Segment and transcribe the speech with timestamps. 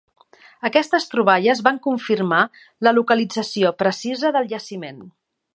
[0.69, 2.41] Aquestes troballes van confirmar
[2.87, 5.07] la localització precisa del jaciment.